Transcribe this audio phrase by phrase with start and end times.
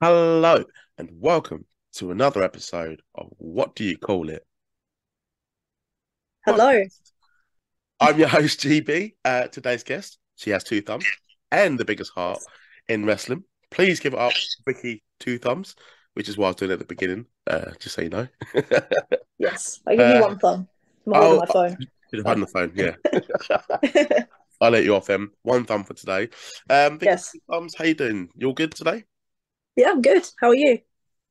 [0.00, 0.64] Hello,
[0.98, 4.44] and welcome to another episode of What Do You Call It?
[6.44, 6.82] Hello.
[8.00, 9.14] I'm your host, GB.
[9.24, 11.06] Uh, today's guest, she has two thumbs
[11.52, 12.40] and the biggest heart
[12.88, 13.44] in wrestling.
[13.70, 14.32] Please give it up,
[14.66, 15.76] Vicky, two thumbs,
[16.14, 18.26] which is what I was doing at the beginning, uh, just so you know.
[19.38, 20.68] Yes, I give you Uh, one thumb.
[21.06, 21.76] I'm holding my phone.
[22.10, 24.24] Should have had the phone, yeah.
[24.62, 25.32] I'll let you off them.
[25.42, 26.28] One thumb for today.
[26.70, 27.32] Um, yes.
[27.50, 28.28] thumbs, how you doing?
[28.36, 29.04] You all good today?
[29.76, 30.24] Yeah, I'm good.
[30.40, 30.78] How are you?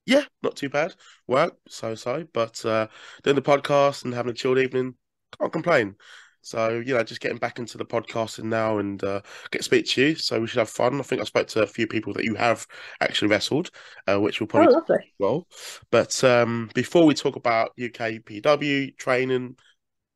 [0.05, 0.95] Yeah, not too bad.
[1.27, 2.87] Work, so so, but uh
[3.23, 4.95] doing the podcast and having a chilled evening,
[5.39, 5.95] can't complain.
[6.43, 9.85] So, you know, just getting back into the podcasting now and uh get to speak
[9.89, 10.15] to you.
[10.15, 10.99] So we should have fun.
[10.99, 12.65] I think I spoke to a few people that you have
[12.99, 13.69] actually wrestled,
[14.07, 15.13] uh, which we'll Oh, probably lovely.
[15.19, 15.47] well.
[15.91, 19.55] But um before we talk about UK PW training,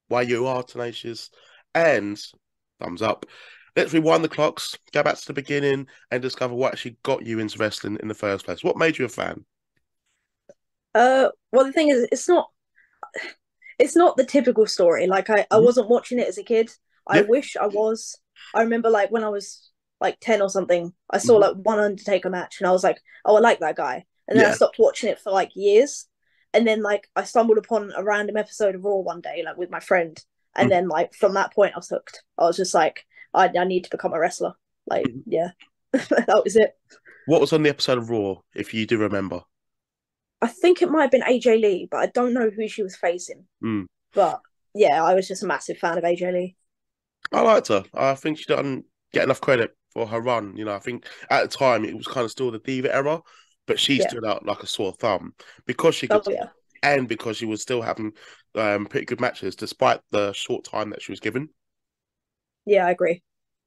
[0.07, 1.29] why you are tenacious,
[1.75, 2.19] and
[2.79, 3.25] thumbs up.
[3.75, 7.39] Let's rewind the clocks, go back to the beginning, and discover what actually got you
[7.39, 8.63] into wrestling in the first place.
[8.63, 9.45] What made you a fan?
[10.93, 12.49] Uh, well, the thing is, it's not,
[13.77, 15.07] it's not the typical story.
[15.07, 15.65] Like I, I Mhm.
[15.65, 16.71] wasn't watching it as a kid.
[17.07, 17.21] I Yeah.
[17.21, 18.17] wish I was.
[18.53, 21.41] I remember like when I was like ten or something, I saw Mhm.
[21.41, 24.05] like one Undertaker match, and I was like, oh, I like that guy.
[24.27, 26.07] And then I stopped watching it for like years.
[26.53, 29.69] And then like I stumbled upon a random episode of Raw one day, like with
[29.69, 30.17] my friend,
[30.55, 30.71] and Mhm.
[30.71, 32.23] then like from that point, I was hooked.
[32.37, 34.53] I was just like, I, I need to become a wrestler.
[34.87, 35.23] Like, Mhm.
[35.25, 35.51] yeah,
[35.93, 36.75] that was it.
[37.25, 39.43] What was on the episode of Raw, if you do remember?
[40.41, 42.95] I think it might have been AJ Lee, but I don't know who she was
[42.95, 43.47] facing.
[43.63, 43.85] Mm.
[44.13, 44.41] But
[44.75, 46.57] yeah, I was just a massive fan of AJ Lee.
[47.31, 47.83] I liked her.
[47.93, 50.55] I think she didn't get enough credit for her run.
[50.57, 53.21] You know, I think at the time it was kind of still the Diva era,
[53.67, 54.09] but she Yeah.
[54.09, 55.33] stood out like a sore thumb
[55.65, 56.49] because she Oh could, yeah,
[56.85, 58.13] and because she was still having
[58.55, 61.49] um, pretty good matches despite the short time that she was given.
[62.65, 63.21] yeah, I agree.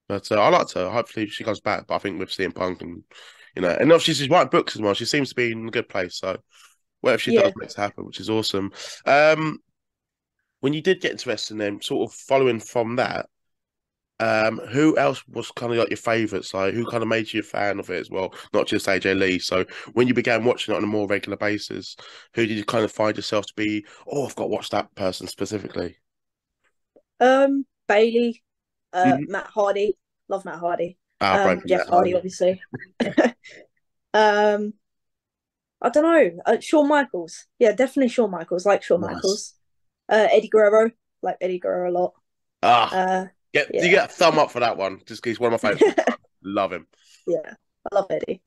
[0.08, 0.88] But uh, I liked her.
[0.91, 1.86] Hopefully she comes back.
[1.86, 3.02] But I think with CM Punk and
[3.55, 4.94] you know, and obviously she's writing books as well.
[4.94, 6.19] She seems to be in a good place.
[6.19, 6.39] So
[7.01, 7.42] whatever she Yeah.
[7.42, 8.73] does makes it happen, which is awesome.
[9.07, 9.61] Um,
[10.61, 13.28] when you did get into wrestling, then sort of following from that,
[14.20, 16.55] um, who else was kind of like your favourites?
[16.55, 18.34] Like who kind of made you a fan of it as well?
[18.52, 19.39] Not just AJ Lee.
[19.39, 21.96] So when you began watching it on a more regular basis,
[22.34, 23.84] who did you kind of find yourself to be?
[24.07, 25.98] Oh, I've got to watch that person specifically.
[27.20, 28.42] Um, Bayley,
[28.92, 29.27] uh, Mhm.
[29.27, 29.96] Matt Hardy,
[30.28, 30.98] love Matt Hardy.
[31.20, 32.61] Ah, Um, Jeff Hardy, obviously.
[34.14, 34.74] um,
[35.80, 36.42] I don't know.
[36.46, 38.67] Uh, Shawn Michaels, yeah, definitely Shawn Michaels.
[38.67, 39.08] Like Shawn Nice.
[39.14, 39.55] Michaels.
[40.08, 40.90] Uh, Eddie Guerrero,
[41.23, 42.14] like Eddie Guerrero a lot.
[42.62, 43.85] Ah, Uh, get yeah.
[43.85, 44.98] you get a thumb up for that one.
[45.07, 46.01] Just because he's one of my favourites.
[46.42, 46.86] Love him.
[47.27, 47.55] yeah,
[47.91, 48.42] I love Eddie.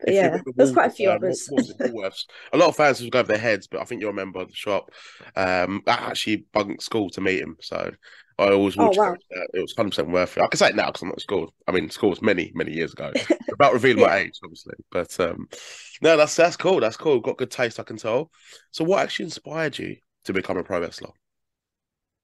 [0.00, 1.46] But yeah, there's quite a few um, others.
[1.48, 2.24] what was it, Woolworths?
[2.52, 4.40] a lot of fans would go over their heads, but I think you're a member
[4.40, 4.90] of the shop.
[5.36, 7.92] Um, I actually bunked school to meet him, so
[8.36, 9.12] I always Oh, wow.
[9.12, 10.42] uh, It was hundred percent worth it.
[10.42, 11.54] I can say it now because I'm not at school.
[11.68, 13.12] I mean, school was many, many years ago.
[13.52, 15.46] About revealing my age, obviously, but um,
[16.00, 16.80] no, that's that's cool.
[16.80, 17.20] That's cool.
[17.20, 18.30] Got good taste, I can tell.
[18.72, 21.10] So, what actually inspired you to become a pro wrestler?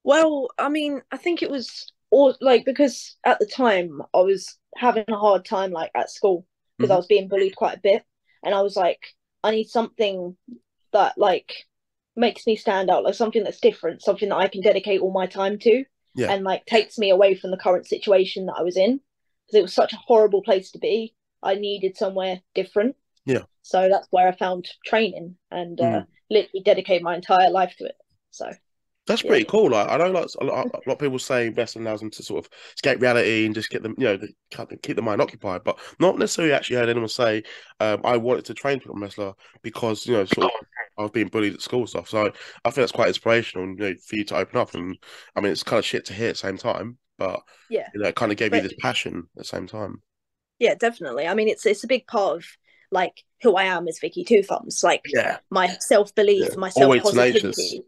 [0.08, 4.56] Well, I mean, I think it was all like because at the time I was
[4.74, 6.46] having a hard time like at school
[6.78, 6.96] because I Mhm.
[6.96, 8.04] was being bullied quite a bit,
[8.42, 9.00] and I was like,
[9.44, 10.34] I need something
[10.92, 11.52] that like
[12.16, 15.26] makes me stand out, like something that's different, something that I can dedicate all my
[15.26, 16.32] time to, Yeah.
[16.32, 19.02] and like takes me away from the current situation that I was in
[19.46, 21.14] because it was such a horrible place to be.
[21.42, 22.96] I needed somewhere different.
[23.26, 23.44] Yeah.
[23.60, 26.06] So that's where I found training and uh, Mm.
[26.30, 27.96] literally dedicate my entire life to it.
[28.30, 28.50] So
[29.08, 29.30] That's Yeah.
[29.30, 29.70] pretty cool.
[29.70, 32.22] Like I know, like a lot, a lot of people say wrestling allows them to
[32.22, 35.64] sort of escape reality and just get them, you know, the, keep the mind occupied.
[35.64, 37.42] But not necessarily actually heard anyone say,
[37.80, 40.50] um, "I wanted to train to become a wrestler because you know, sort of,
[40.98, 43.76] I was being bullied at school and stuff." So I think that's quite inspirational, you
[43.76, 44.74] know, for you to open up.
[44.74, 44.96] And
[45.34, 47.88] I mean, it's kind of shit to hear at the same time, but yeah.
[47.94, 50.02] you know, it kind of gave you this passion at the same time.
[50.58, 51.26] Yeah, definitely.
[51.26, 52.44] I mean, it's it's a big part of
[52.90, 54.82] like who I am as Vicky Two Thumbs.
[54.82, 56.56] Like Yeah, my self belief, Yeah.
[56.56, 57.82] my self positivity.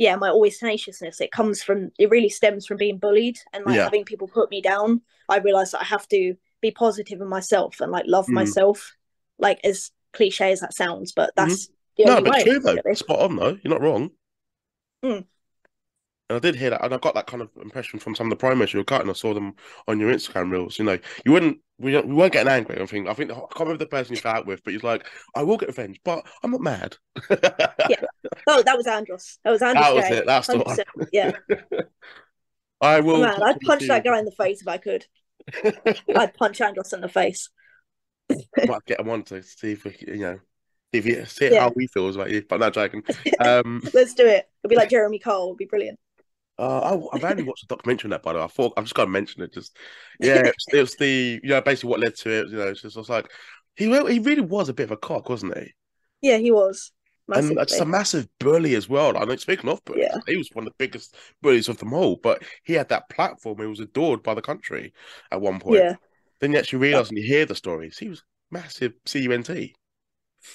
[0.00, 1.20] Yeah, my always tenaciousness.
[1.20, 1.90] It comes from.
[1.98, 3.84] It really stems from being bullied and like Yeah.
[3.84, 5.02] having people put me down.
[5.28, 8.32] I realized that I have to be positive in myself and like love Mm.
[8.34, 8.96] myself.
[9.38, 12.14] Like as cliche as that sounds, but that's the Mm-hmm.
[12.14, 12.44] no, but way.
[12.44, 12.76] true though.
[12.84, 12.94] really.
[12.96, 13.58] Spot on though.
[13.62, 14.10] You're not wrong.
[15.04, 15.24] Mm.
[16.30, 18.38] And I did hear that, and I got that kind of impression from some of
[18.38, 19.10] the promos you were cutting.
[19.10, 19.54] I saw them
[19.88, 20.78] on your Instagram reels.
[20.78, 22.80] You know, you wouldn't, we, we weren't getting angry.
[22.80, 24.84] I think, I think I can't remember the person you fell out with, but he's
[24.84, 26.96] like, I will get revenge, but I'm not mad.
[27.90, 28.04] Yeah.
[28.46, 29.38] Oh, that was Andros.
[29.44, 29.84] That was Andros.
[29.84, 30.26] That was it.
[30.26, 30.78] That's the one.
[31.12, 31.32] Yeah,
[32.80, 33.20] I will.
[33.20, 34.18] man, I'd punch that guy.
[34.18, 35.06] in the face if I could.
[36.16, 37.48] I'd punch Andros in the face.
[38.66, 40.40] Might get him on to see if we, you know,
[40.92, 41.60] see if he, see Yeah.
[41.62, 42.44] how he feels about you.
[42.48, 43.02] But not joking.
[43.40, 44.48] Um, Let's do it.
[44.62, 45.42] It'll be like Jeremy Kyle.
[45.42, 45.98] It'll be brilliant.
[46.58, 48.44] Uh, I, I've only watched a documentary on that, by the way.
[48.44, 49.54] I thought I'm just gonna mention it.
[49.54, 49.76] Just
[50.20, 52.48] yeah, it was, it was the you know basically what led to it.
[52.48, 53.30] You know, it's just I was like
[53.76, 55.72] he he really was a bit of a cock, wasn't he?
[56.20, 56.92] Yeah, he was.
[57.32, 59.16] And just a massive bully as well.
[59.16, 60.20] I know, speaking of bullies, Yeah.
[60.26, 62.16] he was one of the biggest bullies of them all.
[62.16, 63.58] But he had that platform.
[63.58, 64.92] He was adored by the country
[65.30, 65.76] at one point.
[65.76, 65.96] yeah,
[66.40, 67.98] Then you actually realize and you hear the stories.
[67.98, 69.74] He was massive CUNT.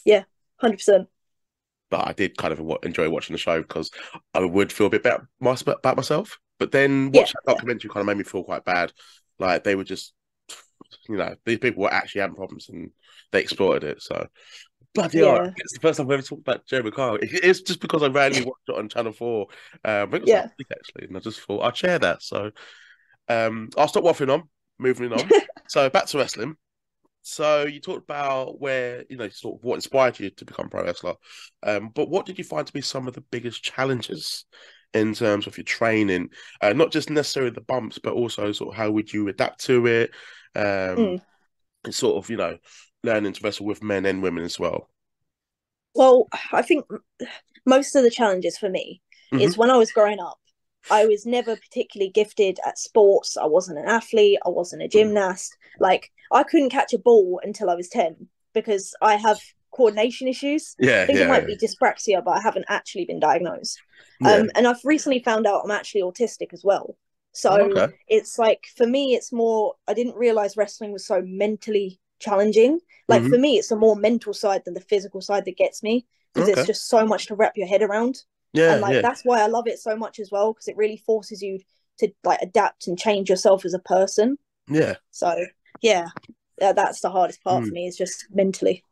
[0.04, 0.24] Yeah,
[0.58, 1.08] hundred percent.
[1.90, 3.92] But I did kind of enjoy watching the show because
[4.34, 6.40] I would feel a bit better about myself.
[6.58, 7.22] But then Yeah.
[7.22, 8.92] watching that documentary kind of made me feel quite bad.
[9.38, 10.14] Like they were just,
[11.08, 12.92] you know, these people were actually having problems and
[13.32, 14.02] they exploited it.
[14.02, 14.28] So,
[14.96, 15.52] bloody Yeah.
[15.58, 17.18] it's the first time I've ever talked about Jeremy Kyle.
[17.22, 19.42] It's just because I randomly watched it on Channel 4.
[19.42, 19.50] Um,
[19.86, 20.48] I it was Yeah.
[20.58, 21.08] week, actually.
[21.08, 22.24] And I just thought I'd share that.
[22.24, 22.52] So,
[23.28, 24.44] um, I'll stop waffling on,
[24.80, 25.30] moving on.
[25.68, 26.56] so, back to wrestling.
[27.28, 30.70] So you talked about where you know sort of what inspired you to become a
[30.70, 31.16] pro wrestler,
[31.64, 34.46] um, but what did you find to be some of the biggest challenges
[34.94, 36.30] in terms of your training?
[36.62, 39.88] Uh, not just necessarily the bumps, but also sort of how would you adapt to
[39.88, 40.12] it,
[40.56, 41.22] um, Mm.
[41.86, 42.60] and sort of you know
[43.06, 44.90] learning to wrestle with men and women as well.
[45.94, 46.86] Well, I think
[47.66, 49.02] most of the challenges for me
[49.34, 49.42] Mm-hmm.
[49.42, 50.38] is when I was growing up.
[50.92, 53.38] I was never particularly gifted at sports.
[53.38, 54.38] I wasn't an athlete.
[54.46, 54.86] I wasn't Mm.
[54.86, 55.58] a gymnast.
[55.80, 59.40] Like I couldn't catch a ball until I was ten because I have
[59.72, 60.76] coordination issues.
[60.80, 63.82] Yeah, I think yeah, it might be dyspraxia, but I haven't actually been diagnosed.
[64.22, 64.34] yeah.
[64.34, 66.96] Um, and I've recently found out I'm actually autistic as well.
[67.32, 67.96] So Oh, okay.
[68.08, 69.74] it's like for me, it's more.
[69.88, 72.80] I didn't realize wrestling was so mentally challenging.
[73.08, 73.30] Like Mhm.
[73.30, 76.48] for me, it's the more mental side than the physical side that gets me because
[76.50, 76.62] Okay.
[76.62, 78.16] it's just so much to wrap your head around.
[78.54, 80.78] yeah, and like yeah, that's why I love it so much as well because it
[80.78, 81.60] really forces you
[82.00, 84.38] to like adapt and change yourself as a person.
[84.68, 84.96] yeah.
[85.12, 85.46] So
[85.82, 86.08] yeah,
[86.58, 87.68] that's the hardest part Mm.
[87.70, 88.84] for me is just mentally.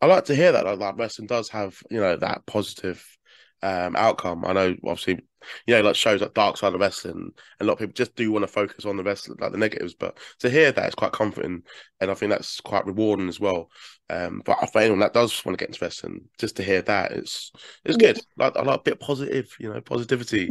[0.00, 0.64] I like to hear that.
[0.64, 3.04] Like, like wrestling does have, you know, that positive
[3.62, 4.44] um outcome.
[4.44, 5.20] I know, obviously,
[5.66, 8.16] you know, like shows like Dark Side of Wrestling, and a lot of people just
[8.16, 9.94] do want to focus on the wrestling, like the negatives.
[9.94, 11.62] But to hear that is quite comforting,
[12.00, 13.70] and I think that's quite rewarding as well.
[14.10, 16.82] Um, but I for anyone that does want to get into wrestling, just to hear
[16.82, 17.52] that it's
[17.84, 18.20] it's good.
[18.36, 20.50] Like I like a bit positive, you know, positivity.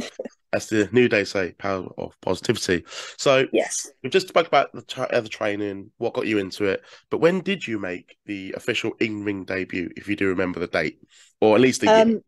[0.50, 2.82] As the New Day say, power of positivity.
[3.18, 3.92] So Yes.
[4.02, 7.18] we've just spoke about the, tra- uh, the training, what got you into it, but
[7.18, 11.00] when did you make the official in-ring debut, if you do remember the date,
[11.42, 12.22] or at least the year?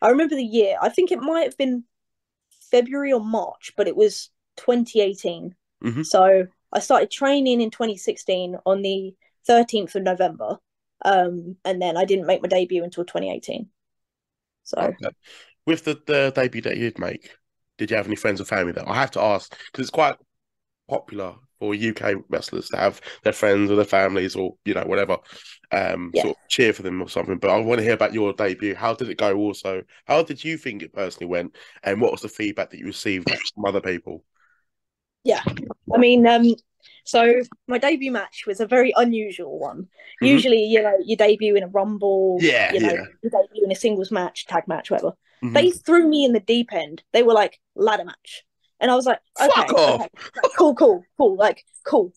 [0.00, 0.76] I remember the year.
[0.80, 1.84] I think it might have been
[2.70, 5.54] February or March, but it was 2018.
[5.82, 6.04] Mhm.
[6.04, 9.14] So I started training in 2016 on the
[9.46, 10.58] 13th of November,
[11.04, 13.70] um, and then I didn't make my debut until 2018.
[14.64, 15.10] So Okay.
[15.66, 17.30] With the, the debut that you'd make,
[17.78, 18.88] did you have any friends or family there?
[18.88, 20.16] I have to ask because it's quite
[20.88, 25.18] popular for UK wrestlers to have their friends or their families or you know whatever,
[25.72, 26.22] um, Yeah.
[26.22, 27.38] sort of cheer for them or something.
[27.38, 28.74] But I want to hear about your debut.
[28.74, 29.36] How did it go?
[29.36, 32.86] Also, how did you think it personally went, and what was the feedback that you
[32.86, 34.24] received from other people?
[35.24, 35.42] Yeah,
[35.94, 36.54] I mean, um,
[37.04, 37.34] so
[37.66, 39.88] my debut match was a very unusual one.
[40.22, 40.28] Mhm.
[40.28, 43.04] Usually, you know, you debut in a rumble, Yeah, you know, yeah.
[43.22, 45.12] you debut in a singles match, tag match, whatever.
[45.42, 45.54] Mhm.
[45.54, 47.02] They threw me in the deep end.
[47.12, 48.44] They were like ladder match,
[48.80, 50.00] and I was like, okay, Fuck off.
[50.00, 50.08] okay,
[50.42, 52.12] like, cool, cool, cool, like cool.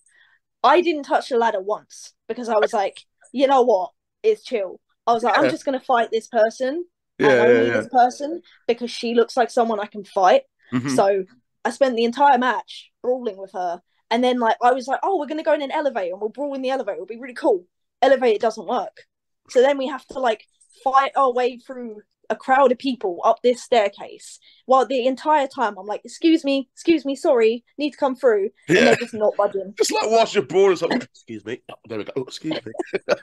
[0.64, 2.98] I didn't touch the ladder once because I was like,
[3.32, 3.92] you know what,
[4.24, 4.80] it's chill.
[5.08, 6.86] I was like, I'm just gonna fight this person
[7.18, 7.74] Yeah, yeah, only yeah.
[7.78, 10.44] this person because she looks like someone I can fight.
[10.72, 10.96] Mhm.
[10.96, 11.26] So
[11.66, 13.82] I spent the entire match brawling with her.
[14.12, 16.30] And then like I was like, oh, we're gonna go in an elevator and we'll
[16.30, 16.96] brawl in the elevator.
[16.96, 17.66] It'll be really cool.
[18.02, 19.06] Elevator doesn't work.
[19.50, 20.46] So then we have to like
[20.84, 22.02] fight our way through
[22.32, 24.40] a crowd of people up this staircase.
[24.66, 28.50] While the entire time I'm like, excuse me, excuse me, sorry, need to come through.
[28.68, 28.84] And Yeah.
[28.86, 29.74] they're just not budging.
[29.78, 31.02] Just like whilst you're bored or something.
[31.02, 31.62] Excuse me.
[31.70, 32.14] Oh, there we go.
[32.16, 32.72] Oh, excuse me.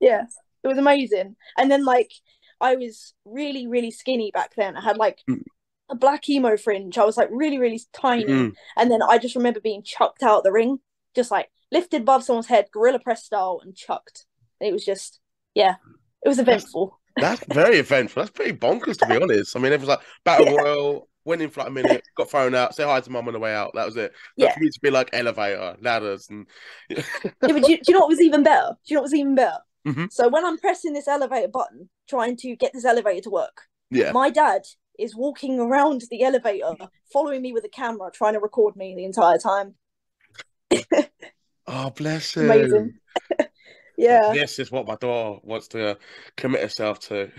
[0.00, 0.22] Yeah.
[0.62, 1.36] It was amazing.
[1.58, 2.10] And then like
[2.60, 4.76] I was really, really skinny back then.
[4.76, 5.42] I had like Mm.
[5.90, 6.98] a black emo fringe.
[6.98, 8.24] I was like really, really tiny.
[8.24, 8.52] Mm.
[8.76, 10.78] And then I just remember being chucked out the ring,
[11.14, 14.26] just like lifted above someone's head, gorilla press style, and chucked.
[14.60, 15.20] And it was just,
[15.54, 15.76] yeah,
[16.24, 16.99] it was eventful.
[17.18, 18.22] That's very eventful.
[18.22, 19.56] That's pretty bonkers, to be honest.
[19.56, 20.60] I mean, it was like battle Yeah.
[20.60, 23.34] royal, went in for like a minute, got thrown out, say hi to mum on
[23.34, 23.72] the way out.
[23.74, 24.12] That was it.
[24.38, 24.54] But Yeah.
[24.54, 26.46] for me to be like elevator, ladders, and
[26.88, 27.02] Yeah,
[27.42, 28.76] but do you, do you know what was even better?
[28.86, 29.58] Do you know what was even better?
[29.86, 30.12] Mhm.
[30.12, 34.12] So when I'm pressing this elevator button, trying to get this elevator to work, yeah,
[34.12, 34.62] my dad
[34.98, 36.74] is walking around the elevator,
[37.12, 39.74] following me with a camera, trying to record me the entire time.
[41.66, 42.44] oh bless him.
[42.50, 42.94] Amazing.
[44.00, 45.98] Yeah, This is what my daughter wants to
[46.36, 47.30] commit herself to.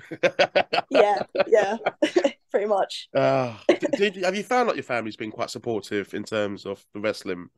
[0.90, 1.78] yeah, yeah,
[2.52, 3.10] pretty much.
[3.16, 6.86] Uh, did, did- have you found like your family's been quite supportive in terms of
[6.94, 7.50] the wrestling?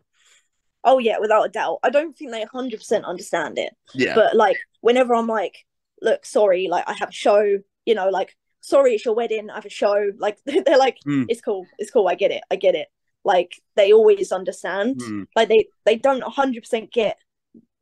[0.84, 1.80] Oh yeah, without a doubt.
[1.84, 3.74] I don't think they 100% understand it.
[3.94, 5.66] Yeah, but like whenever I'm like,
[6.02, 9.50] look, sorry, like I have a show, you know, like sorry, it's your wedding.
[9.50, 10.12] I have a show.
[10.18, 11.26] Like they're like, Mm.
[11.30, 11.66] it's cool.
[11.78, 12.08] It's cool.
[12.08, 12.42] I get it.
[12.52, 12.88] I get it.
[13.26, 15.00] Like they always understand.
[15.00, 15.28] Mm.
[15.36, 17.18] Like they they don't hundred percent get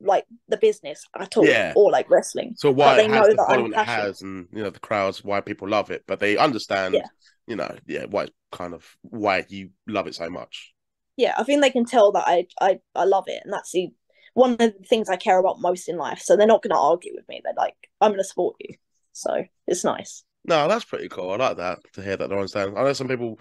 [0.02, 1.72] like the business at all Yeah.
[1.76, 2.54] or like wrestling.
[2.56, 5.40] So why they know the that I'm it has, and you know the crowds, why
[5.40, 7.06] people love it, but they understand, Yeah.
[7.46, 10.72] you know, yeah, why it's kind of why you love it so much.
[11.16, 13.90] Yeah, I think they can tell that I I I love it, and that's the
[14.34, 16.20] one of the things I care about most in life.
[16.20, 17.42] So they're not going to argue with me.
[17.44, 18.76] They're like, I'm going to support you.
[19.12, 20.24] So it's nice.
[20.44, 21.30] No, that's pretty cool.
[21.30, 22.76] I like that to hear that they understand.
[22.78, 23.38] I know some people,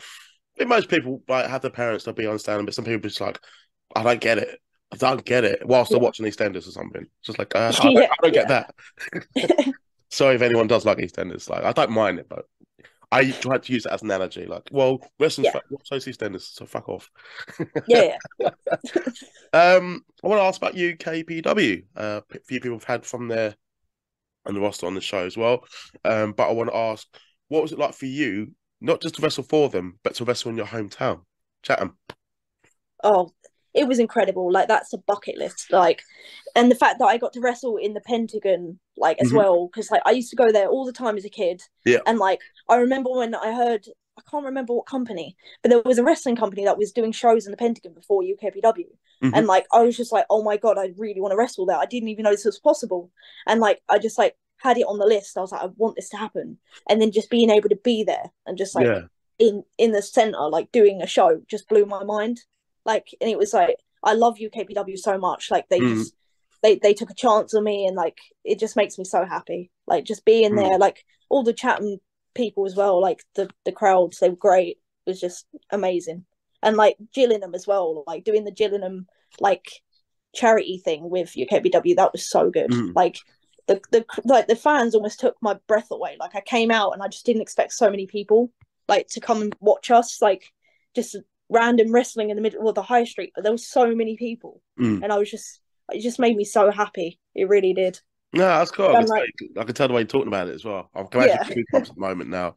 [0.67, 3.39] most people like have their parents they'll be understanding, but some people just like,
[3.95, 4.59] I don't get it.
[4.91, 5.65] I don't get it.
[5.65, 6.03] Whilst they're Yeah.
[6.03, 8.65] watching EastEnders or something, it's just like uh, I, don't, Yeah, I don't get yeah.
[9.33, 9.75] that.
[10.09, 11.49] Sorry if anyone does like EastEnders.
[11.49, 12.45] Like I don't mind it, but
[13.13, 14.45] I try to use it as an analogy.
[14.45, 15.59] Like, well, wrestling's Yeah.
[15.83, 17.09] so EastEnders, so fuck off.
[17.87, 18.49] Yeah, yeah.
[19.53, 21.83] Um, I want to ask about UKPW.
[21.95, 23.55] Uh, a few people have had from there
[24.45, 25.65] and the roster on the show as well.
[26.05, 27.05] Um, but I want to ask,
[27.49, 30.51] what was it like for you, not just to wrestle for them, but to wrestle
[30.51, 31.21] in your hometown,
[31.63, 31.97] Chatham?
[33.03, 33.33] oh
[33.73, 34.51] it was incredible.
[34.51, 36.01] Like that's a bucket list like
[36.55, 39.37] and the fact that i got to wrestle in the pentagon like as Mhm.
[39.37, 41.61] well because like i used to go there all the time as a kid.
[41.85, 41.99] Yeah.
[42.05, 43.85] and like i remember when i heard
[44.17, 47.45] i can't remember what company but there was a wrestling company that was doing shows
[47.45, 48.85] in the pentagon before ukpw
[49.23, 49.31] Mhm.
[49.35, 51.77] and like i was just like oh my god i really want to wrestle there.
[51.77, 53.09] I didn't even know this was possible.
[53.47, 55.37] And like i just like had it on the list.
[55.37, 56.57] I was like i want this to happen.
[56.89, 59.03] And then just being able to be there and just like yeah,
[59.39, 62.41] in in the center like doing a show just blew my mind
[62.85, 65.89] like and it was like i love ukpw so much like they Mm.
[65.95, 66.13] just
[66.63, 69.71] they they took a chance on me and like it just makes me so happy
[69.87, 70.57] like just being Mm.
[70.57, 71.97] there like all the Chatham
[72.33, 76.25] people as well like the the crowds they were great it was just amazing
[76.63, 79.07] and like Gillingham as well like doing the Gillingham
[79.39, 79.65] like
[80.33, 82.93] charity thing with ukpw that was so good Mm.
[82.95, 83.17] like
[83.67, 87.01] the, the like the fans almost took my breath away like i came out and
[87.03, 88.51] i just didn't expect so many people
[88.87, 90.43] like to come and watch us like
[90.95, 91.15] just
[91.51, 94.61] random wrestling in the middle of the high street but there was so many people
[94.79, 95.03] Mm.
[95.03, 95.59] and i was just
[95.91, 97.99] it just made me so happy it really did
[98.33, 98.87] no, that's cool.
[98.95, 100.89] I can, like- tell, I can tell the way you're talking about it as well.
[100.95, 101.41] I'm glad Yeah.
[101.77, 102.55] at the moment now.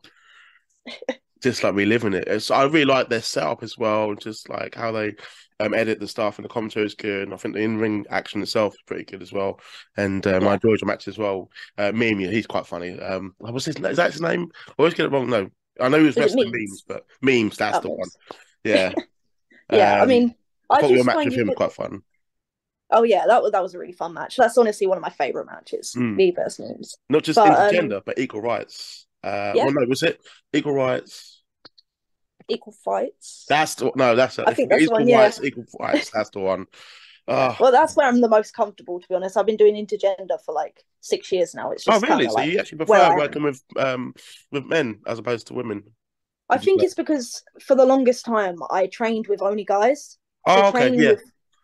[1.42, 2.28] just like reliving it.
[2.28, 5.16] It's, I really like their setup as well, just like how they
[5.58, 7.24] um, edit the stuff and the commentary is good.
[7.24, 9.58] And I think the in ring action itself is pretty good as well.
[9.96, 10.50] And um, Yeah.
[10.50, 11.50] I enjoyed the match as well.
[11.76, 12.98] Uh, Meme, he's quite funny.
[13.00, 14.46] Um, what was his is that his name?
[14.68, 15.28] I always get it wrong.
[15.28, 16.70] No, I know he was wrestling Memes?
[16.70, 18.08] memes, but memes, that's Oh, the one.
[18.64, 18.92] Yeah.
[19.72, 20.34] yeah i Um, mean
[20.70, 22.02] I i thought your just match with him was quite fun.
[22.90, 25.10] oh yeah that was that was a really fun match that's honestly one of my
[25.10, 26.16] favorite matches Mm.
[26.16, 26.96] me Memes.
[27.08, 29.06] Not just But, um, intergender, but equal rights.
[29.22, 29.64] Uh, Yeah.
[29.64, 30.20] well, no, was it
[30.52, 31.42] equal rights?
[32.48, 35.18] equal fights That's the, no, that's I think that's the equal one, yeah.
[35.22, 35.40] rights.
[35.42, 36.10] Equal rights.
[36.10, 36.66] That's the one.
[37.26, 37.56] Ah.
[37.58, 40.52] well that's where i'm the most comfortable to be honest i've been doing intergender for
[40.54, 42.28] like six years now it's Oh, just really?
[42.28, 44.12] So like you actually I prefer working with um
[44.52, 45.84] with men as opposed to women?
[46.50, 50.18] I think it's because for the longest time I trained with only guys.
[50.46, 51.10] So Oh, okay, training yeah.
[51.12, 51.22] with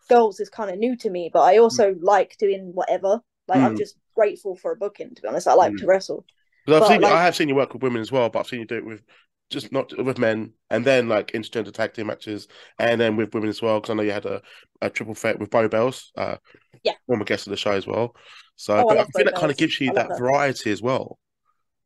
[0.09, 3.21] girls is kind of new to me, but I also like doing whatever.
[3.47, 3.77] Like I'm Mm.
[3.77, 5.13] just grateful for a booking.
[5.15, 5.79] To be honest, I like Mm.
[5.79, 6.25] to wrestle.
[6.65, 8.39] Because I've but, seen, like- I have seen you work with women as well, but
[8.39, 9.03] I've seen you do it with
[9.49, 12.47] just not with men, and then like intergender tag team matches,
[12.79, 13.79] and then with women as well.
[13.79, 14.41] Because I know you had a,
[14.81, 16.37] a triple threat with Bo Bells, uh,
[16.83, 16.93] Yeah.
[17.05, 18.15] former guest of the show as well.
[18.55, 20.81] So, Oh, I but I, think that kind of gives you I that variety as
[20.81, 21.19] well.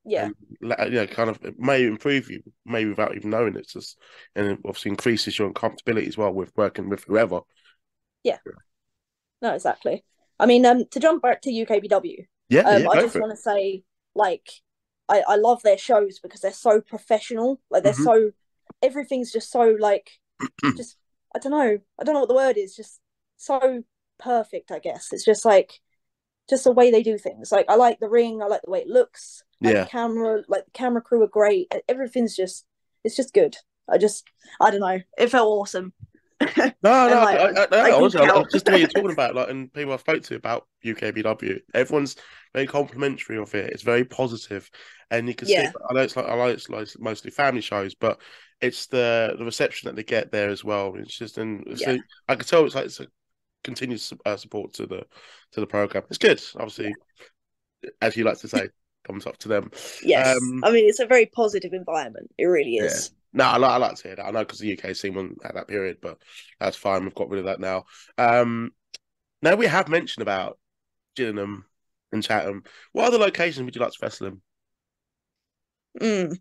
[0.05, 3.61] Yeah, and you know, kind of it may improve you, maybe without even knowing it.
[3.61, 3.97] It's just
[4.35, 7.41] and it obviously increases your comfortability as well with working with whoever.
[8.23, 8.39] Yeah.
[9.41, 10.03] No, exactly.
[10.39, 13.37] I mean, um, to jump back to UKPW, Yeah, um, yeah, I just want to
[13.41, 13.83] say,
[14.15, 14.49] like,
[15.09, 17.61] I I love their shows because they're so professional.
[17.69, 17.93] Like they're Mhm.
[17.93, 18.31] so
[18.81, 20.09] everything's just so like
[20.77, 20.97] just
[21.35, 21.79] I don't know.
[21.99, 22.75] I don't know what the word is.
[22.77, 23.01] Just
[23.37, 23.83] so
[24.19, 24.71] perfect.
[24.71, 25.81] I guess it's just like
[26.49, 27.51] just the way they do things.
[27.53, 28.43] Like I like the ring.
[28.43, 29.44] I like the way it looks.
[29.61, 29.85] Yeah.
[29.85, 31.71] camera, like camera crew are great.
[31.87, 32.65] Everything's just
[33.03, 33.55] it's just good.
[33.89, 34.23] I just
[34.59, 34.99] I don't know.
[35.17, 35.93] It felt awesome.
[36.83, 39.71] No, no, like, I, I, I I, I, just way you're talking about, like, and
[39.73, 42.17] people I spoke to about UKPW, everyone's
[42.53, 43.71] very complimentary of it.
[43.71, 44.69] It's very positive,
[45.09, 45.71] and you can Yeah.
[45.71, 45.77] see.
[45.89, 48.19] I know it's like I know it's like mostly family shows, but
[48.61, 50.93] it's the the reception that they get there as well.
[50.97, 51.97] It's just and Yeah.
[52.27, 53.07] I can tell it's like it's a
[53.63, 55.05] continued uh, support to the
[55.53, 56.03] to the program.
[56.09, 56.93] It's good, obviously,
[58.01, 58.69] as you like to say,
[59.05, 59.71] comes up to them.
[60.03, 60.35] Yes.
[60.35, 62.29] Um, I mean, it's a very positive environment.
[62.37, 63.11] It really is.
[63.33, 64.25] No, I like, I like to hear that.
[64.25, 66.17] I know because the UK scene wasn't at that period, but
[66.59, 67.03] that's fine.
[67.03, 67.83] We've got rid of that now.
[68.17, 68.71] Um,
[69.41, 70.57] now we have mentioned about
[71.15, 71.65] Gillingham
[72.13, 72.63] and Chatham.
[72.93, 74.41] What other locations would you like to wrestle in?
[76.01, 76.37] Mm.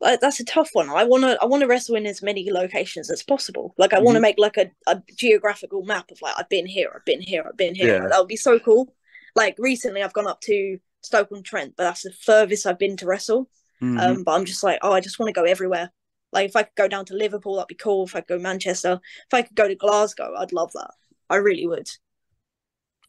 [0.00, 0.90] That's a tough one.
[0.90, 3.74] I wanna I wanna wrestle in as many locations as possible.
[3.78, 7.04] Like I wanna make like a, a geographical map of like I've been here, I've
[7.04, 8.02] been here, I've been here.
[8.02, 8.08] Yeah.
[8.08, 8.92] That would be so cool.
[9.34, 12.96] Like recently I've gone up to Stoke on Trent, but that's the furthest I've been
[12.98, 13.48] to wrestle.
[13.82, 14.00] Mhm.
[14.00, 15.90] Um, but I'm just like, oh, I just want to go everywhere.
[16.32, 18.04] Like if I could go down to Liverpool, that'd be cool.
[18.04, 20.90] If I could go Manchester, if I could go to Glasgow, I'd love that.
[21.30, 21.88] I really would.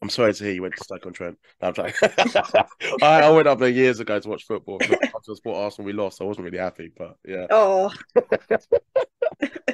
[0.02, 1.38] I'm sorry to hear you went to Stoke on Trent.
[1.62, 1.92] No, I'm.
[3.02, 4.78] I, I went up there years ago to watch football.
[4.82, 6.20] I the sport Arsenal, we lost.
[6.20, 7.92] I wasn't really happy, but yeah, Oh,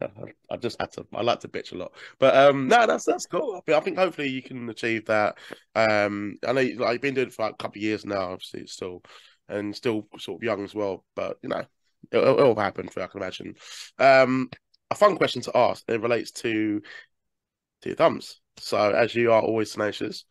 [0.50, 1.06] I just had to.
[1.14, 3.54] I like to bitch a lot, but um, no, that's that's cool.
[3.56, 5.38] I think, I think hopefully you can achieve that.
[5.74, 8.04] Um, I know you, like you've been doing it for like a couple of years
[8.04, 8.32] now.
[8.32, 9.02] Obviously, it's still
[9.48, 11.64] and still sort of young as well, but you know,
[12.10, 12.88] it'll, it'll happen.
[12.88, 13.54] For I can imagine.
[13.98, 14.50] Um,
[14.90, 15.84] a fun question to ask.
[15.88, 16.80] It relates to
[17.82, 18.40] to your thumbs.
[18.58, 20.24] So, as you are always tenacious,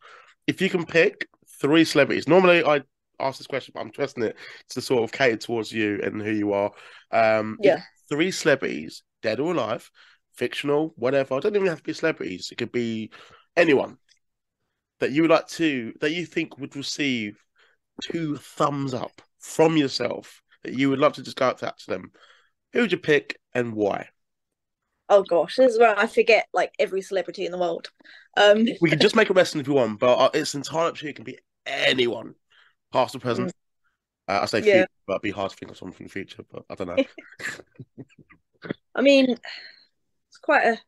[0.46, 1.28] if you can pick
[1.60, 2.82] three celebrities, normally I
[3.20, 4.36] ask this question, but I'm twisting it
[4.70, 6.72] to sort of cater towards you and who you are.
[7.10, 7.82] Um, if Yeah.
[8.12, 9.90] Three celebrities, dead or alive,
[10.34, 11.34] fictional, whatever.
[11.34, 12.50] I don't even have to be celebrities.
[12.52, 13.10] It could be
[13.56, 13.96] anyone
[15.00, 17.42] that you would like to that you think would receive
[18.02, 22.12] two thumbs up from yourself that you would love to just go out to them.
[22.74, 24.08] Who would you pick and why?
[25.08, 27.90] oh gosh, this is where I forget like every celebrity in the world.
[28.36, 30.96] Um, We can just make a wrestling if you want, but uh, it's entirely up
[30.98, 31.10] to you.
[31.10, 32.34] It can be anyone,
[32.92, 33.52] past or present.
[34.32, 34.64] Uh, I say Mm.
[34.66, 34.72] Yeah.
[34.72, 36.42] future, but it'd be hard to think of something from the future.
[36.50, 36.96] But I don't know.
[38.94, 40.80] I mean, it's quite a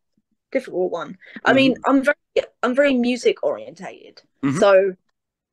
[0.53, 1.19] difficult one.
[1.45, 1.57] I Mm-hmm.
[1.57, 2.17] mean, I'm very,
[2.63, 4.59] I'm very music orientated, Mhm.
[4.61, 4.95] so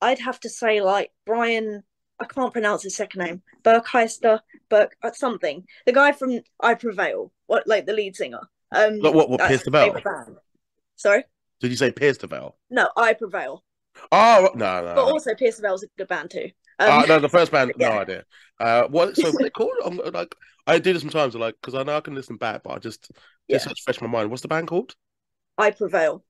[0.02, 1.84] I'd have to say like Brian.
[2.20, 3.42] I can't pronounce his second name.
[3.64, 5.66] Burkheister, Burke, uh, something.
[5.88, 8.42] The guy from I Prevail, what like the lead singer.
[8.72, 9.28] Um, Like what?
[9.30, 9.42] What?
[9.42, 10.00] Pierce the Veil?
[10.96, 11.24] Sorry,
[11.62, 12.58] Did you say Pierce the Veil?
[12.70, 13.64] no, I Prevail.
[14.12, 14.94] Oh no, no.
[14.96, 16.52] But also, Pierce the Veil's a good band too.
[16.88, 18.24] Um, Uh, no, the first band, no idea.
[18.60, 19.16] Uh, what?
[19.16, 19.72] So what they called?
[19.86, 20.36] I'm like,
[20.68, 23.12] I do this sometimes, like, because I know I can listen back, but I just
[23.48, 23.58] Yeah.
[23.58, 24.30] just fresh my mind.
[24.30, 24.96] What's the band called?
[25.58, 26.24] I Prevail.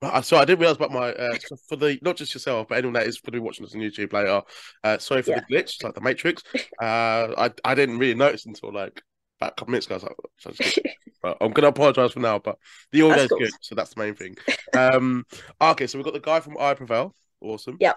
[0.00, 1.36] Uh, So I didn't realize about my uh,
[1.68, 3.80] for the not just yourself, but anyone that is going to be watching this on
[3.80, 4.42] YouTube later.
[4.84, 5.40] Uh, sorry for Yeah.
[5.48, 6.42] the glitch, like the Matrix.
[6.80, 9.02] Uh, I I didn't really notice until like
[9.40, 9.94] about a couple minutes ago.
[9.94, 10.78] I was like, so I just-
[11.20, 12.38] but I'm going to apologize for now.
[12.38, 12.58] But
[12.92, 13.40] the audio is cool.
[13.40, 14.36] good, so that's the main thing.
[14.72, 15.26] Um,
[15.60, 17.12] okay, so we've got the guy from I Prevail.
[17.40, 17.76] Awesome.
[17.80, 17.94] Yeah.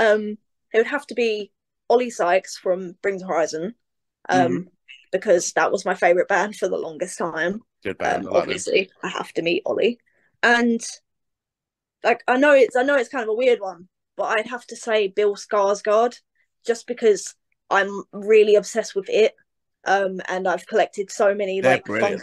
[0.00, 0.38] Um,
[0.72, 1.52] it would have to be
[1.88, 3.74] Oli Sykes from Bring the Horizon,
[4.28, 4.68] um, Mm-hmm.
[5.12, 7.62] because that was my favorite band for the longest time.
[7.82, 8.26] Good band.
[8.26, 8.42] Um, I like them.
[8.42, 9.98] obviously, I have to meet Ollie,
[10.42, 10.80] and
[12.02, 14.66] like I know it's I know it's kind of a weird one, but I'd have
[14.68, 16.18] to say Bill Skarsgård,
[16.66, 17.34] just because
[17.70, 19.34] I'm really obsessed with it.
[19.86, 22.22] Um, and I've collected so many They're like brilliant.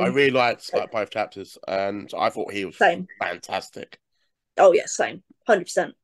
[0.00, 3.06] I really liked like both chapters, and I thought he was Same.
[3.20, 3.98] fantastic.
[4.58, 5.94] Oh yeah, same, hundred percent.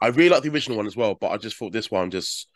[0.00, 2.48] I really like the original one as well, but I just thought this one just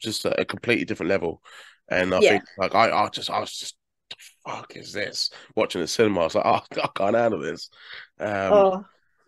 [0.00, 1.42] just a, a completely different level.
[1.88, 2.20] And I Yeah.
[2.20, 3.76] think like I, I just I was just
[4.10, 6.20] the fuck is this watching the cinema?
[6.20, 7.70] I was like, oh, I can't handle this.
[8.18, 8.84] Um, oh,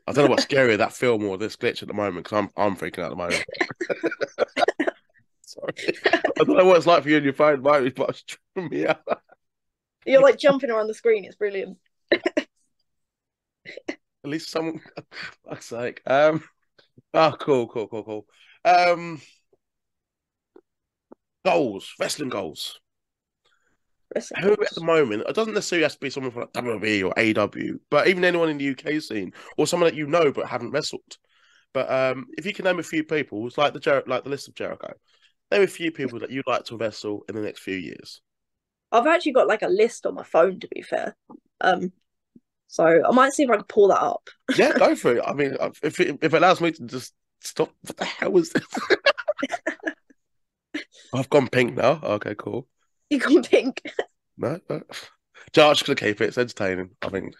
[0.06, 2.50] I don't know what's scarier, that film or this glitch at the moment, because I'm
[2.56, 3.46] I'm freaking out at the moment.
[5.42, 5.72] Sorry,
[6.40, 8.70] I don't know what it's like for you on your phone, mate, but it's tripping
[8.70, 9.22] me out.
[10.04, 11.24] you're like jumping around the screen.
[11.24, 11.78] It's brilliant.
[14.24, 14.80] At least someone,
[15.44, 16.02] fuck's sake.
[16.06, 16.42] Um,
[17.14, 18.26] oh, cool, cool, cool, cool.
[18.64, 19.20] Um,
[21.44, 22.80] goals, wrestling goals.
[24.14, 27.04] Wrestling Who at the moment, it doesn't necessarily have to be someone from like WWE
[27.04, 30.48] or AW, but even anyone in the UK scene or someone that you know but
[30.48, 31.18] haven't wrestled.
[31.72, 34.30] But um, if you can name a few people, it's like the Jer- like the
[34.30, 34.94] list of Jericho.
[35.50, 38.20] Name a few people that you'd like to wrestle in the next few years.
[38.90, 41.16] I've actually got like a list on my phone to be fair.
[41.60, 41.92] Um,
[42.68, 44.28] so I might see if I can pull that up.
[44.56, 45.22] Yeah, go for it.
[45.26, 48.50] I mean, if it, if it allows me to just stop, what the hell was
[48.50, 48.64] this?
[51.14, 52.00] I've gone pink now.
[52.02, 52.66] Okay, cool.
[53.10, 53.82] You gone pink.
[54.36, 54.82] No, no.
[55.52, 56.26] Josh gonna keep it.
[56.28, 56.90] It's entertaining.
[57.02, 57.34] I think.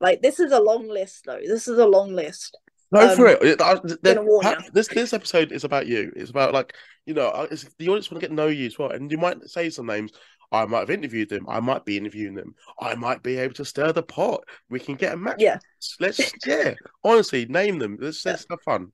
[0.00, 1.40] Like this is a long list though.
[1.44, 2.56] This is a long list.
[2.94, 3.60] Go Um, for it.
[3.60, 6.12] I- This this episode is about you.
[6.16, 6.74] It's about like
[7.06, 7.46] you know,
[7.78, 9.86] the audience want to get to know you as well, and you might say some
[9.86, 10.12] names.
[10.52, 11.46] I might have interviewed them.
[11.48, 12.54] I might be interviewing them.
[12.80, 14.42] I might be able to stir the pot.
[14.68, 15.36] We can get a match.
[15.38, 15.58] Yeah.
[16.00, 16.74] Let's yeah.
[17.04, 17.98] Honestly, name them.
[18.00, 18.92] Let's let's have fun.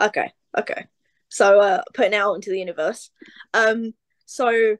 [0.00, 0.32] Okay.
[0.56, 0.86] Okay.
[1.28, 3.10] So uh putting out into the universe.
[3.52, 4.76] Um so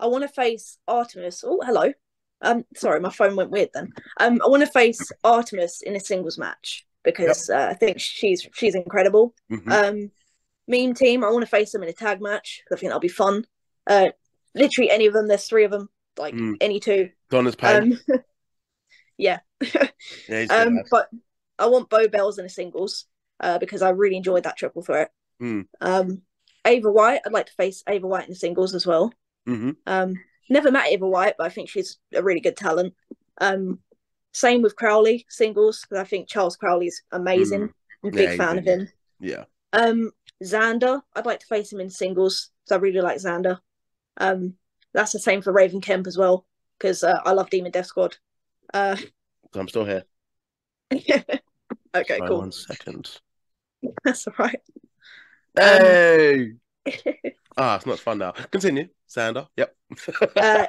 [0.00, 1.44] I want to face Artemis.
[1.46, 1.92] Oh, hello.
[2.40, 3.92] Um sorry, my phone went weird then.
[4.18, 8.48] Um I want to face Artemis in a singles match because uh, I think she's
[8.54, 9.34] she's incredible.
[9.50, 9.70] Mhm.
[9.70, 10.10] Um
[10.66, 12.62] meme team, I want to face them in a tag match.
[12.72, 13.44] I think that'll be fun.
[13.86, 14.08] Uh
[14.54, 16.56] literally any of them, there's three of them, like Mm.
[16.60, 17.10] any two.
[17.30, 17.98] Donna's pain.
[18.08, 18.18] Um
[19.18, 19.40] yeah.
[20.28, 21.08] yeah, Um, but
[21.58, 23.06] I want Bo Bells in a singles
[23.40, 25.10] uh, because I really enjoyed that triple threat.
[25.40, 25.62] Hmm.
[25.80, 26.22] Um,
[26.64, 29.12] Ava White, I'd like to face Ava White in the singles as well.
[29.46, 32.94] hmm Um, never met Ava White, but I think she's a really good talent.
[33.40, 33.80] Um,
[34.32, 37.70] same with Crowley singles because I think Charles Crowley's amazing.
[38.04, 38.88] I'm a big he fan of him.
[39.20, 39.44] Yeah.
[39.72, 40.12] Um,
[40.44, 43.58] Xander, I'd like to face him in singles because I really like Xander.
[44.18, 44.54] Um,
[44.92, 46.46] that's the same for Raven Kemp as well
[46.78, 48.16] because uh, I love Demon Death Squad.
[48.74, 48.96] Uh,
[49.54, 50.04] So I'm still here.
[50.92, 51.34] okay,
[51.94, 52.38] Sorry, cool.
[52.38, 53.10] One second.
[54.04, 54.60] That's all right.
[55.56, 56.52] Hey.
[57.56, 58.32] ah, it's not fun now.
[58.32, 59.46] Continue, Sander.
[59.56, 59.74] Yep.
[60.36, 60.66] uh,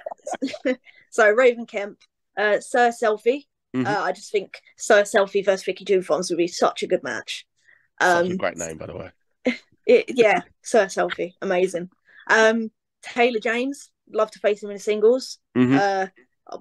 [1.10, 1.98] so Raven Kemp,
[2.38, 3.46] uh, Sir Selfie.
[3.76, 3.86] Mhm.
[3.86, 7.04] Uh, I just think Sir Selfie versus Vicky Two Thumbs would be such a good
[7.04, 7.46] match.
[8.02, 9.12] Such a Um, great name, by the way.
[9.86, 11.90] it, yeah, Sir Selfie, amazing.
[12.30, 15.40] Um, Taylor James, love to face him in singles.
[15.56, 15.78] Mhm.
[15.80, 16.08] Uh,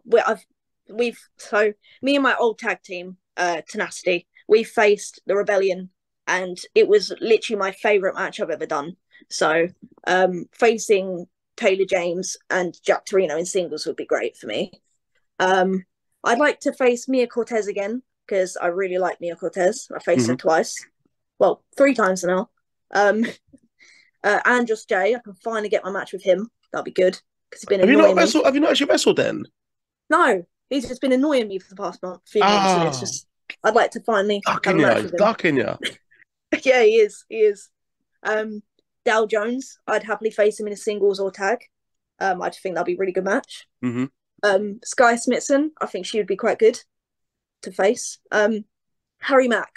[0.05, 0.45] we, I've
[0.91, 1.73] we've so
[2.03, 5.91] me and my old tag team, uh, Tenacity, we faced the Rebellion,
[6.27, 8.97] and it was literally my favorite match I've ever done.
[9.31, 9.69] So,
[10.07, 14.73] um, facing Taylor James and Jack Torino in singles would be great for me.
[15.39, 15.85] Um,
[16.25, 19.89] I'd like to face Mia Cortez again because I really like Mia Cortez.
[19.95, 20.85] I faced her twice,
[21.39, 22.51] well, three times now.
[22.93, 23.25] Um,
[24.25, 26.51] uh, Andros J, I can finally get my match with him.
[26.73, 27.19] That'll be good
[27.51, 28.15] because he's been Have you not me.
[28.15, 28.45] wrestled?
[28.45, 29.45] Have you not actually wrestled then?
[30.11, 33.01] No, he's just been annoying me for the past month, few months, and it's Ah.
[33.01, 33.27] just
[33.65, 35.79] I'd like to finally Ducking you, with ducking you.
[36.65, 37.25] yeah, he is.
[37.29, 37.69] He is.
[38.23, 38.63] Um,
[39.05, 41.59] Dal Jones, I'd happily face him in a singles or tag.
[42.21, 43.67] Um, I just think that'll be a really good match.
[43.81, 44.07] hmm
[44.43, 46.79] Um, Sky Smithson, I think she would be quite good
[47.63, 48.19] to face.
[48.31, 48.65] Um,
[49.21, 49.73] Harry Mack,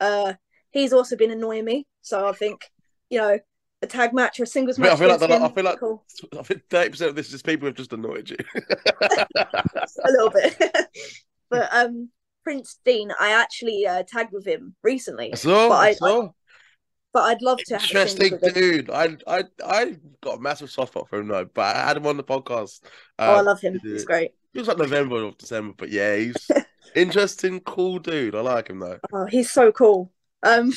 [0.00, 0.34] uh,
[0.70, 2.70] he's also been annoying me, so I think
[3.08, 3.38] you know
[3.82, 4.98] a tag match or a singles I feel- I match.
[5.20, 6.04] feel like I feel like- cool.
[6.38, 8.36] I think thirty percent of this is people who've just annoyed you.
[9.36, 10.56] a little bit.
[11.50, 12.10] but um,
[12.44, 16.28] Prince Dean, I actually uh, tagged with him recently, I saw, But I I- saw.
[17.12, 18.90] but I'd love to have a Interesting dude.
[18.90, 22.06] I I I got a massive soft spot for him though, but I had him
[22.06, 22.80] on the podcast.
[23.18, 23.78] Oh, I Um, love him.
[23.82, 24.32] He's great.
[24.54, 26.50] It was like November or December, but yeah, he's
[26.94, 28.34] interesting, cool dude.
[28.34, 28.98] I like him though.
[29.12, 30.12] Oh, he's so cool.
[30.42, 30.72] Um,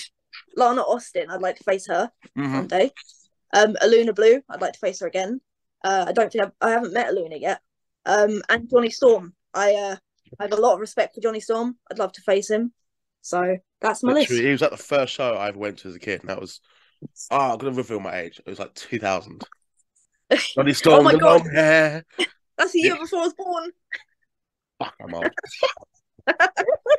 [0.55, 2.53] Lana Austin, I'd like to face her Mhm.
[2.53, 2.91] one day.
[3.53, 5.41] Um, Aluna Blue, I'd like to face her again.
[5.83, 7.61] Uh, I don't think I've, I haven't met Aluna yet.
[8.05, 9.95] Um, and Johnny Storm, I uh,
[10.39, 11.77] I have a lot of respect for Johnny Storm.
[11.89, 12.73] I'd love to face him.
[13.21, 14.45] So that's my Literally, list.
[14.45, 16.39] he was at the first show I ever went to as a kid, and that
[16.39, 16.61] was
[17.31, 18.39] oh, I'm gonna reveal my age.
[18.39, 19.45] It was like 2000.
[20.55, 21.41] Johnny Storm, Oh my God.
[21.41, 22.05] long hair.
[22.57, 23.71] That's the year before I was born.
[24.79, 25.31] Fuck, I'm old.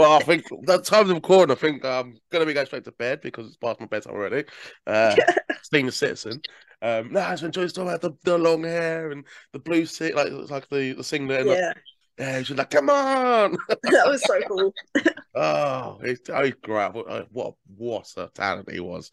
[0.00, 2.92] well, I think that time of recording, I think I'm gonna be going straight to
[2.92, 4.44] bed because it's past my bedtime already.
[4.86, 5.16] Uh,
[5.62, 6.40] senior citizen.
[6.82, 10.14] Um, no, I just enjoyed talking about the, the long hair and the blue suit,
[10.14, 11.40] like like the the singlet.
[11.40, 11.72] And Yeah,
[12.18, 14.74] yeah, she's like, "Come on!" that was so cool.
[15.32, 16.92] Oh, he's, oh, he's great.
[16.92, 19.12] What, what, what a talent he was.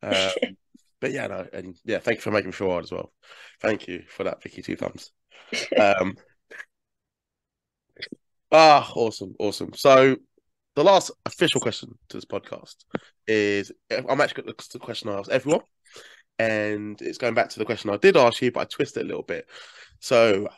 [0.00, 0.30] Um,
[1.00, 3.12] but yeah, no, and yeah, thank you for making me feel as well.
[3.60, 5.10] Thank you for that, Vicky Two Thumbs.
[5.76, 6.14] Um,
[8.52, 9.72] ah, awesome, awesome.
[9.74, 10.16] So,
[10.76, 12.76] the last official question to this podcast
[13.26, 15.62] is I'm actually got the question I asked everyone,
[16.38, 19.06] and it's going back to the question I did ask you, but I twisted it
[19.06, 19.48] a little bit.
[20.00, 20.48] So,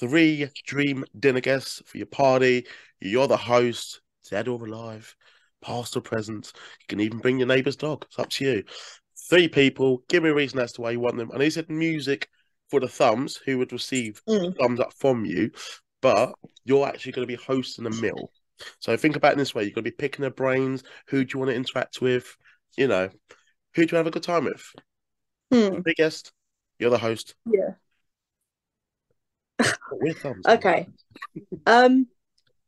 [0.00, 2.66] three dream dinner guests for your party.
[3.00, 5.14] You're the host, dead or alive,
[5.62, 6.52] past or present.
[6.80, 8.04] You can even bring your neighbour's dog.
[8.08, 8.64] It's up to you.
[9.30, 10.02] Three people.
[10.08, 11.30] Give me a reason as to why you want them.
[11.30, 12.28] And he said music
[12.68, 14.56] for the thumbs, who would receive Mm.
[14.58, 15.52] thumbs up from you,
[16.00, 18.32] but you're actually going to be hosting a meal.
[18.80, 20.82] So think about it this way: you're going to be picking their brains.
[21.08, 22.36] Who do you want to interact with?
[22.76, 23.08] You know,
[23.74, 24.72] who do you have a good time with?
[25.52, 25.80] Hmm.
[25.80, 26.32] Big guest.
[26.78, 27.34] You're the host.
[27.46, 27.74] Yeah.
[30.14, 30.46] Thumbs.
[30.46, 30.88] Okay.
[31.66, 32.06] Um,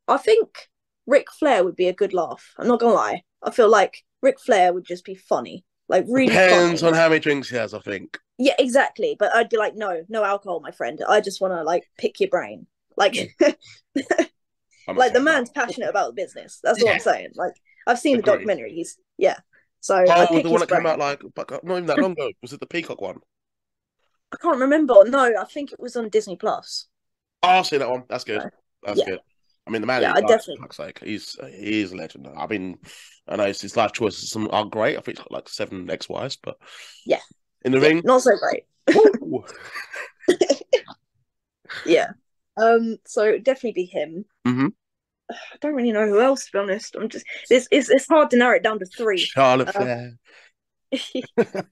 [0.07, 0.68] I think
[1.07, 2.55] Ric Flair would be a good laugh.
[2.59, 3.22] I'm not gonna lie.
[3.42, 6.92] I feel like Ric Flair would just be funny, like really Depends funny.
[6.92, 7.74] on how many drinks he has.
[7.74, 8.18] I think.
[8.38, 9.16] Yeah, exactly.
[9.18, 11.03] But I'd be like, no, no alcohol, my friend.
[11.09, 12.66] I just want to like pick your brain.
[12.96, 13.37] Like,
[14.96, 15.66] like the man's that.
[15.66, 16.61] passionate about the business.
[16.62, 17.31] That's what I'm saying.
[17.35, 17.53] Like,
[17.87, 18.33] I've seen the Agreed.
[18.33, 18.72] documentary.
[18.74, 19.37] He's yeah.
[19.81, 22.12] So I Oh, pick the one his that came out like not even that long
[22.12, 22.31] ago.
[22.42, 23.18] Was it the Peacock one?
[24.33, 24.94] I can't remember.
[25.07, 26.87] No, I think it was on Disney Plus.
[27.42, 28.05] Oh, I'll see that one.
[28.09, 28.38] That's good.
[28.42, 28.51] No.
[28.85, 29.05] That's Yeah.
[29.07, 29.20] good.
[29.66, 30.03] I mean, the man.
[30.03, 32.29] Yeah, is I definitely- for fuck's sake, he's he is a legend.
[32.37, 32.79] I mean,
[33.29, 34.96] I know his life choices some are great.
[34.96, 36.57] I think he's got like seven ex-wives, but
[37.07, 37.20] Yeah.
[37.64, 38.03] in the Yeah, ring.
[38.05, 38.64] not so great.
[41.87, 42.09] Yeah.
[42.60, 42.96] Um.
[43.06, 44.24] So definitely be him.
[44.46, 44.72] Mhm.
[45.30, 46.46] I don't really know who else.
[46.46, 49.18] To be honest, I'm just it's it's, it's hard to narrow it down to three.
[49.18, 50.12] Charlotte Uh, Flair.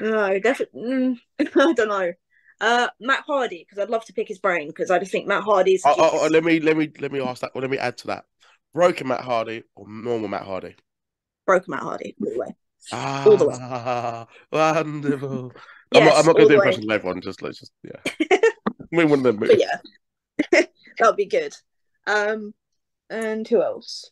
[0.00, 0.80] no, definitely.
[0.80, 1.18] Mm,
[1.56, 2.12] I don't know.
[2.60, 5.44] Uh, Matt Hardy because I'd love to pick his brain because I just think Matt
[5.44, 5.82] Hardy's.
[5.86, 7.52] Oh, oh, oh, let me let me let me ask that.
[7.54, 8.24] Well, let me add to that.
[8.74, 10.76] Broken Matt Hardy or normal Matt Hardy?
[11.46, 12.46] broken Matt Hardy all the way.
[12.92, 13.46] Ah, All the
[14.52, 15.52] wonderful.
[15.92, 16.16] I'm not.
[16.18, 16.54] I'm not going to do the way.
[16.56, 17.20] impressions of everyone.
[17.20, 18.12] Just let's just yeah.
[18.98, 19.36] Mean, one of them.
[19.36, 20.62] But yeah,
[20.98, 21.54] that'll be good.
[22.06, 22.54] Um,
[23.08, 24.10] And who else?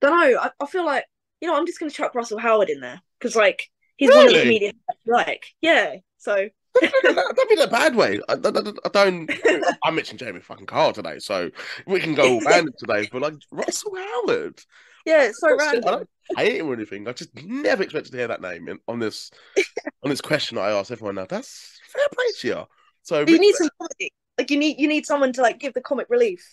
[0.00, 0.38] Don't know.
[0.40, 1.04] I, I feel like
[1.40, 4.26] you know I'm just gonna chuck Russell Howard in there because like he's one of
[4.28, 4.42] the Really?
[4.44, 5.46] comedians I like.
[5.60, 5.96] Yeah.
[6.18, 6.48] So
[6.82, 8.20] Don't be in a bad way.
[8.28, 8.36] I, I,
[8.84, 9.30] I- don't.
[9.84, 11.50] I mentioned Jamie fucking Carr today, so
[11.86, 13.08] we can go all random today.
[13.10, 14.60] But like Russell Howard,
[15.06, 16.06] yeah, it's so random.
[16.36, 17.08] Hate him or anything.
[17.08, 19.30] I just never expected to hear that name in, on this
[20.02, 21.16] on this question I asked everyone.
[21.16, 22.64] Now that's fair play to you.
[23.02, 24.12] So But you need some comedy.
[24.38, 26.44] Like you need you need someone to like give the comic relief.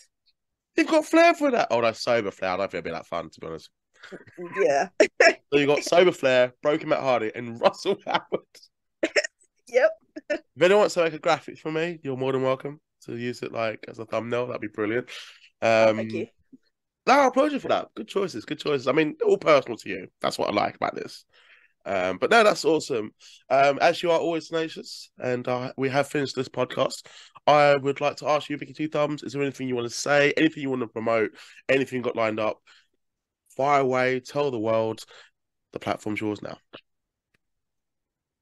[0.76, 1.68] you've got flair for that.
[1.72, 2.52] Oh, that's sober flair.
[2.52, 3.70] I don't think it'd be that fun to be honest.
[4.62, 4.90] Yeah.
[5.52, 8.42] So you got sober flair, broken Matt Hardy, and Russell Howard.
[9.70, 9.92] Yep.
[10.30, 13.42] If anyone wants to make a graphic for me, you're more than welcome to use
[13.42, 14.48] it like as a thumbnail.
[14.48, 15.08] That'd be brilliant.
[15.62, 16.28] Um, Thank you.
[17.06, 17.90] No, I applaud you for that.
[17.96, 18.46] Good choices.
[18.46, 18.88] Good choices.
[18.88, 20.08] I mean, all personal to you.
[20.22, 21.26] That's what I like about this.
[21.86, 23.12] Um, but no, that's awesome.
[23.50, 27.06] Um, as you are always tenacious, and uh, we have finished this podcast.
[27.46, 29.94] I would like to ask you, Vicky Two Thumbs, is there anything you want to
[29.94, 30.34] say?
[30.38, 31.32] Anything you want to promote?
[31.68, 32.60] Anything got lined up?
[33.58, 34.22] Fire away.
[34.22, 35.04] Tell the world.
[35.74, 36.58] The platform's yours now.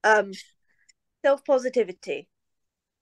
[0.04, 0.32] Um,
[1.26, 2.28] self positivity.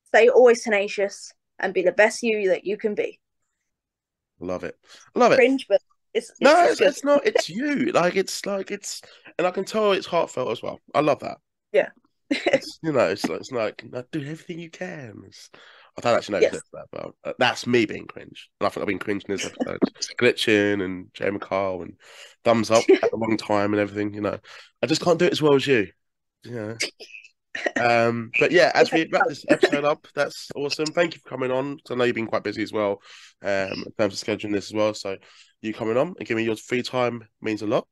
[0.05, 3.19] Stay always tenacious and be the best you that you can be.
[4.39, 4.75] Love it.
[5.15, 5.37] Love it.
[5.37, 5.81] Cringe, but
[6.13, 7.25] it's, it's No, it's, it's not.
[7.25, 7.91] It's you.
[7.91, 9.01] Like it's like it's,
[9.37, 10.79] and I can tell it's heartfelt as well.
[10.93, 11.37] I love that.
[11.71, 11.89] Yeah.
[12.83, 15.23] You know, it's like it's like do everything you can.
[15.25, 15.49] It's,
[15.97, 16.61] I don't actually know Yes.
[16.73, 18.49] that, but uh, that's me being cringe.
[18.59, 19.79] And I think I've been cringing in this episode,
[20.19, 21.95] glitching and Jay McCall and
[22.43, 24.13] thumbs up at the wrong time and everything.
[24.13, 24.37] You know,
[24.81, 25.87] I just can't do it as well as you.
[26.43, 26.77] You know.
[27.79, 30.85] Um, but yeah, as we wrap this episode up, that's awesome.
[30.87, 31.77] Thank you for coming on.
[31.77, 33.01] 'cause I know you've been quite busy as well,
[33.41, 34.93] um, in terms of scheduling this as well.
[34.93, 35.17] So
[35.61, 37.87] you coming on and giving your free time means a lot.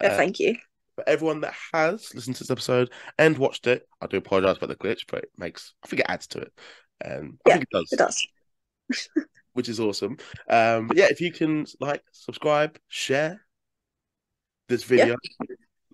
[0.00, 0.56] Yeah, Uh, Thank you.
[0.94, 4.68] for everyone that has listened to this episode and watched it, I do apologize about
[4.68, 6.52] the glitch, but it makes I think it adds to it.
[7.04, 8.26] Um, Yeah, think it does, It does.
[9.54, 10.18] which is awesome.
[10.48, 13.40] Um, but yeah, if you can like, subscribe, share
[14.68, 15.16] this video,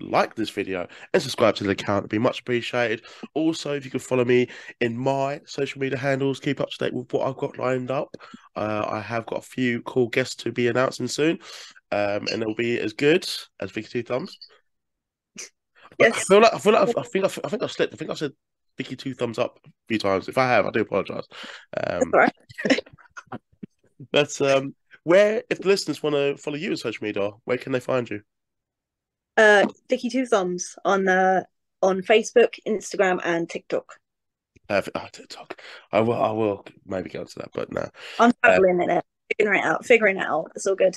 [0.01, 3.05] like this video, and subscribe to the account, it'd be much appreciated.
[3.35, 4.49] Also, if you could follow me
[4.81, 8.15] in my social media handles, keep up to date with what I've got lined up.
[8.57, 11.39] Uh, I have got a few cool guests to be announcing soon,
[11.93, 13.29] um, and they'll be as good
[13.61, 14.37] as Vicky Two Thumbs.
[15.99, 17.95] But I feel like I feel like I've, I think I've, I think I've slipped.
[17.95, 18.33] I think I said
[18.79, 20.29] Vicky two thumbs up a few times.
[20.29, 21.25] If I have, I do apologize.
[21.77, 22.33] Um, right.
[24.13, 27.73] but um, where if the listeners want to follow you on social media, where can
[27.73, 28.23] they find you?
[29.38, 31.44] Uh, Vicky Two Thumbs on uh
[31.81, 33.94] on Facebook, Instagram, and TikTok.
[34.68, 34.96] Perfect.
[34.96, 35.62] Oh, TikTok.
[35.92, 36.20] I will.
[36.20, 37.88] I will maybe get onto that, but no.
[38.18, 39.05] I'm traveling in it,
[39.38, 40.51] figuring it out, figuring it out.
[40.55, 40.96] It's all good.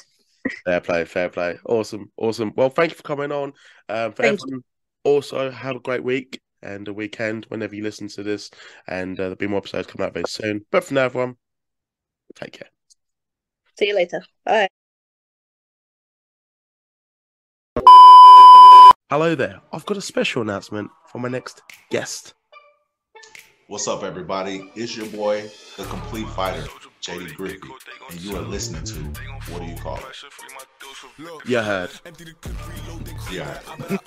[0.65, 1.05] Fair play.
[1.05, 1.59] Fair play.
[1.65, 2.11] Awesome.
[2.17, 2.51] Awesome.
[2.55, 3.53] Well, thank you for coming on.
[3.87, 4.63] Um, for Thank everyone,
[5.03, 8.49] also have a great week and a weekend whenever you listen to this,
[8.87, 10.65] and uh, there'll be more episodes coming out very soon.
[10.71, 11.35] But for now, everyone,
[12.35, 12.69] take care.
[13.77, 14.23] See you later.
[14.45, 14.70] Bye.
[19.11, 19.59] Hello there.
[19.73, 22.33] I've got a special announcement for my next guest.
[23.67, 24.71] What's up, everybody?
[24.73, 26.65] It's your boy, the complete fighter,
[27.01, 27.59] JD Griffey,
[28.09, 28.95] and you are listening to
[29.51, 31.45] What Do You Call It?
[31.45, 31.89] You heard.
[33.29, 33.59] Yeah.
[33.67, 33.81] I'm